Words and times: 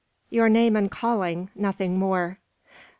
"Your 0.31 0.49
name 0.49 0.75
and 0.75 0.89
calling; 0.89 1.51
nothing 1.53 1.99
more." 1.99 2.39